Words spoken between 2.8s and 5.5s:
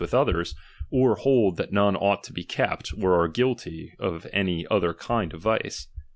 or are guilty of any other kind ^H of